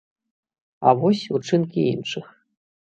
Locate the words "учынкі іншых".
1.41-2.25